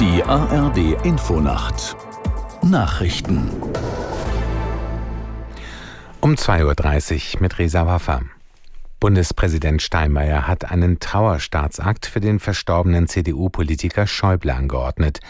Die 0.00 0.22
ARD 0.22 1.04
Infonacht 1.04 1.96
Nachrichten 2.62 3.50
um 6.24 6.36
2.30 6.36 7.34
Uhr 7.34 7.42
mit 7.42 7.58
Resa 7.58 7.86
Waffa. 7.86 8.22
Bundespräsident 8.98 9.82
Steinmeier 9.82 10.48
hat 10.48 10.70
einen 10.70 10.98
Trauerstaatsakt 10.98 12.06
für 12.06 12.20
den 12.20 12.38
verstorbenen 12.38 13.08
CDU-Politiker 13.08 14.06
Schäuble 14.06 14.54
angeordnet. 14.54 15.20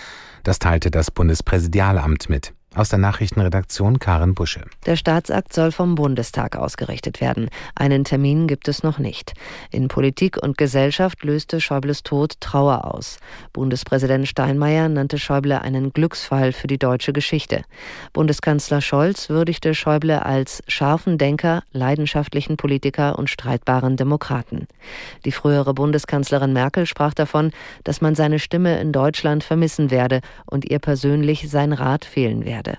Das 0.45 0.61
teilte 0.61 0.93
das 0.93 1.11
Bundespräsidialamt 1.11 2.29
mit. 2.29 2.55
Aus 2.77 2.89
der 2.89 2.99
Nachrichtenredaktion 2.99 4.01
Karen 4.01 4.35
Busche. 4.35 4.63
Der 4.85 4.97
Staatsakt 4.97 5.53
soll 5.53 5.71
vom 5.71 5.95
Bundestag 5.95 6.57
ausgerichtet 6.57 7.21
werden. 7.21 7.49
Einen 7.77 8.03
Termin 8.03 8.49
gibt 8.49 8.67
es 8.67 8.83
noch 8.83 8.99
nicht. 8.99 9.35
In 9.71 9.87
Politik 9.87 10.43
und 10.43 10.59
Gesellschaft 10.59 11.23
löste 11.23 11.61
Schäubles 11.61 12.03
Tod 12.03 12.41
Trauer 12.41 12.93
aus. 12.93 13.19
Bundespräsident 13.53 14.27
Steinmeier 14.27 14.89
nannte 14.89 15.19
Schäuble 15.19 15.63
einen 15.63 15.93
Glücksfall 15.93 16.51
für 16.51 16.67
die 16.67 16.79
deutsche 16.79 17.13
Geschichte. 17.13 17.63
Bundeskanzler 18.13 18.81
Scholz 18.81 19.29
würdigte 19.29 19.73
Schäuble 19.77 20.27
als 20.27 20.65
scharfen 20.67 21.17
Denker, 21.17 21.63
leidenschaftlichen 21.71 22.57
Politiker 22.57 23.21
und 23.21 23.31
streitbaren 23.31 23.97
Demokraten. 23.97 24.67
Die 25.25 25.33
frühere 25.33 25.75
Bundeskanzlerin 25.75 26.53
Merkel 26.53 26.87
sprach 26.87 27.15
davon, 27.15 27.53
dass 27.85 28.01
man 28.01 28.17
seine 28.17 28.41
Stimme 28.41 28.81
in 28.81 28.91
Deutschland 28.91 29.45
vermissen 29.45 29.93
werde 29.93 30.23
und 30.45 30.69
ihr 30.69 30.81
persönlich 30.81 31.49
sein 31.49 31.73
Rat 31.73 32.05
fehlen 32.05 32.45
werde 32.45 32.64
werde. 32.65 32.79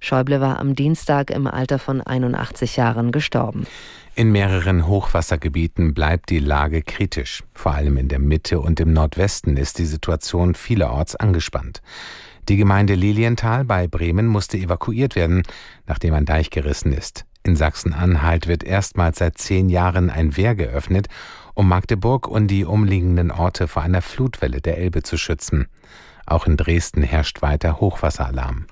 Schäuble 0.00 0.40
war 0.40 0.58
am 0.58 0.74
Dienstag 0.74 1.30
im 1.30 1.46
Alter 1.46 1.78
von 1.78 2.00
81 2.00 2.76
Jahren 2.76 3.12
gestorben. 3.12 3.66
In 4.14 4.32
mehreren 4.32 4.86
Hochwassergebieten 4.86 5.92
bleibt 5.92 6.30
die 6.30 6.38
Lage 6.38 6.82
kritisch. 6.82 7.42
Vor 7.52 7.72
allem 7.72 7.96
in 7.98 8.08
der 8.08 8.18
Mitte 8.18 8.60
und 8.60 8.80
im 8.80 8.92
Nordwesten 8.92 9.56
ist 9.56 9.78
die 9.78 9.84
Situation 9.84 10.54
vielerorts 10.54 11.16
angespannt. 11.16 11.82
Die 12.48 12.56
Gemeinde 12.56 12.94
Lilienthal 12.94 13.64
bei 13.64 13.88
Bremen 13.88 14.26
musste 14.26 14.56
evakuiert 14.56 15.16
werden, 15.16 15.42
nachdem 15.86 16.14
ein 16.14 16.24
Deich 16.24 16.50
gerissen 16.50 16.92
ist. 16.92 17.24
In 17.42 17.56
Sachsen-Anhalt 17.56 18.46
wird 18.46 18.64
erstmals 18.64 19.18
seit 19.18 19.38
zehn 19.38 19.68
Jahren 19.68 20.10
ein 20.10 20.36
Wehr 20.36 20.54
geöffnet, 20.54 21.08
um 21.54 21.68
Magdeburg 21.68 22.26
und 22.26 22.48
die 22.48 22.64
umliegenden 22.64 23.30
Orte 23.30 23.68
vor 23.68 23.82
einer 23.82 24.02
Flutwelle 24.02 24.60
der 24.60 24.78
Elbe 24.78 25.02
zu 25.02 25.16
schützen. 25.16 25.66
Auch 26.24 26.46
in 26.46 26.56
Dresden 26.56 27.02
herrscht 27.02 27.42
weiter 27.42 27.80
Hochwasseralarm. 27.80 28.66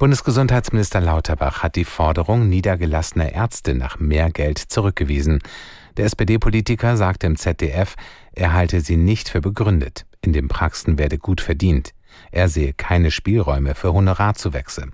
Bundesgesundheitsminister 0.00 0.98
Lauterbach 1.02 1.62
hat 1.62 1.76
die 1.76 1.84
Forderung 1.84 2.48
niedergelassener 2.48 3.34
Ärzte 3.34 3.74
nach 3.74 3.98
mehr 3.98 4.30
Geld 4.30 4.56
zurückgewiesen. 4.56 5.40
Der 5.98 6.06
SPD-Politiker 6.06 6.96
sagte 6.96 7.26
im 7.26 7.36
ZDF, 7.36 7.96
er 8.32 8.54
halte 8.54 8.80
sie 8.80 8.96
nicht 8.96 9.28
für 9.28 9.42
begründet. 9.42 10.06
In 10.22 10.32
den 10.32 10.48
Praxen 10.48 10.98
werde 10.98 11.18
gut 11.18 11.42
verdient. 11.42 11.92
Er 12.32 12.48
sehe 12.48 12.72
keine 12.72 13.10
Spielräume 13.10 13.74
für 13.74 13.92
Honorarzuwächse. 13.92 14.88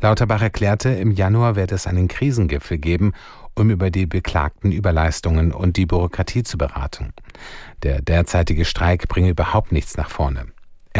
Lauterbach 0.00 0.42
erklärte, 0.42 0.90
im 0.90 1.10
Januar 1.10 1.56
werde 1.56 1.74
es 1.74 1.88
einen 1.88 2.06
Krisengipfel 2.06 2.78
geben, 2.78 3.14
um 3.56 3.68
über 3.68 3.90
die 3.90 4.06
beklagten 4.06 4.70
Überleistungen 4.70 5.50
und 5.50 5.76
die 5.76 5.86
Bürokratie 5.86 6.44
zu 6.44 6.56
beraten. 6.56 7.12
Der 7.82 8.00
derzeitige 8.00 8.64
Streik 8.64 9.08
bringe 9.08 9.30
überhaupt 9.30 9.72
nichts 9.72 9.96
nach 9.96 10.08
vorne. 10.08 10.46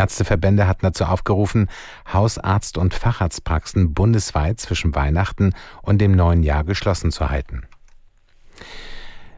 Ärzteverbände 0.00 0.66
hatten 0.66 0.86
dazu 0.86 1.04
aufgerufen, 1.04 1.68
Hausarzt- 2.10 2.78
und 2.78 2.94
Facharztpraxen 2.94 3.92
bundesweit 3.92 4.58
zwischen 4.58 4.94
Weihnachten 4.94 5.52
und 5.82 5.98
dem 5.98 6.12
neuen 6.12 6.42
Jahr 6.42 6.64
geschlossen 6.64 7.10
zu 7.10 7.28
halten. 7.28 7.64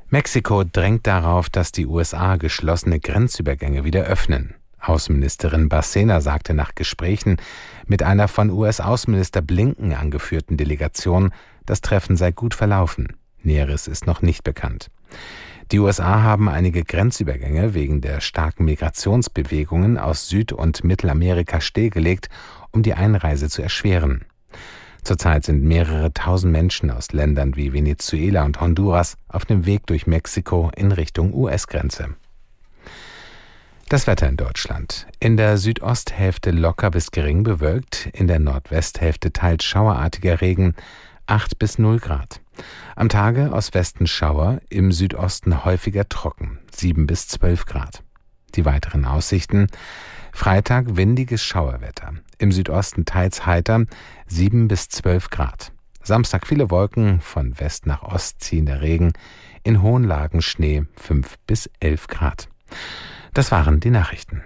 Mexiko 0.09 0.63
drängt 0.63 1.09
darauf, 1.09 1.51
dass 1.51 1.73
die 1.73 1.87
USA 1.87 2.37
geschlossene 2.37 3.01
Grenzübergänge 3.01 3.83
wieder 3.83 4.03
öffnen. 4.03 4.55
Außenministerin 4.79 5.69
Barcena 5.69 6.21
sagte 6.21 6.55
nach 6.55 6.77
Gesprächen 6.77 7.39
mit 7.87 8.05
einer 8.05 8.29
von 8.29 8.51
US-Außenminister 8.51 9.43
Blinken 9.43 9.95
angeführten 9.95 10.57
Delegation, 10.57 11.33
das 11.67 11.81
Treffen 11.81 12.17
sei 12.17 12.31
gut 12.31 12.55
verlaufen. 12.55 13.17
Näheres 13.43 13.89
ist 13.89 14.07
noch 14.07 14.23
nicht 14.23 14.45
bekannt. 14.45 14.91
Die 15.71 15.79
USA 15.79 16.23
haben 16.23 16.49
einige 16.49 16.85
Grenzübergänge 16.85 17.75
wegen 17.75 18.01
der 18.01 18.21
starken 18.21 18.65
Migrationsbewegungen 18.65 19.99
aus 19.99 20.29
Süd- 20.29 20.53
und 20.53 20.85
Mittelamerika 20.85 21.61
stillgelegt, 21.61 22.29
um 22.73 22.83
die 22.83 22.95
Einreise 22.95 23.49
zu 23.49 23.63
erschweren. 23.63 24.25
Zurzeit 25.03 25.45
sind 25.45 25.63
mehrere 25.63 26.13
tausend 26.13 26.53
Menschen 26.53 26.91
aus 26.91 27.13
Ländern 27.13 27.57
wie 27.57 27.73
Venezuela 27.73 28.45
und 28.45 28.61
Honduras 28.61 29.17
auf 29.29 29.45
dem 29.45 29.67
Weg 29.67 29.87
durch 29.87 30.07
Mexiko 30.07 30.71
in 30.77 30.93
Richtung 30.93 31.35
US-Grenze. 31.35 32.15
Das 33.89 34.07
Wetter 34.07 34.29
in 34.29 34.37
Deutschland. 34.37 35.07
In 35.21 35.37
der 35.37 35.59
Südosthälfte 35.59 36.51
locker 36.51 36.91
bis 36.91 37.11
gering 37.11 37.43
bewölkt, 37.43 38.09
in 38.13 38.27
der 38.27 38.39
Nordwesthälfte 38.39 39.33
teils 39.33 39.65
schauerartiger 39.65 40.41
Regen, 40.41 40.75
8 41.27 41.59
bis 41.59 41.79
0 41.79 41.99
Grad. 41.99 42.41
Am 42.97 43.09
Tage 43.09 43.53
aus 43.53 43.75
Westen 43.75 44.07
Schauer, 44.07 44.61
im 44.69 44.93
Südosten 44.93 45.65
häufiger 45.65 46.09
trocken, 46.09 46.59
7 46.75 47.07
bis 47.07 47.29
12 47.29 47.67
Grad. 47.67 48.03
Die 48.55 48.65
weiteren 48.65 49.05
Aussichten. 49.05 49.69
Freitag 50.33 50.97
windiges 50.97 51.43
Schauerwetter. 51.43 52.15
Im 52.39 52.53
Südosten 52.53 53.05
teils 53.05 53.47
heiter, 53.47 53.87
7 54.27 54.69
bis 54.69 54.89
12 54.89 55.31
Grad. 55.31 55.73
Samstag 56.03 56.47
viele 56.47 56.71
Wolken, 56.71 57.21
von 57.21 57.59
West 57.61 57.87
nach 57.87 58.03
Ost 58.03 58.43
ziehender 58.43 58.81
Regen, 58.81 59.13
in 59.63 59.83
hohen 59.83 60.05
Lagen 60.05 60.43
Schnee 60.43 60.85
5 60.97 61.39
bis 61.47 61.71
11 61.81 62.09
Grad. 62.09 62.49
Das 63.35 63.53
waren 63.53 63.81
die 63.81 63.91
Nachrichten. 63.91 64.43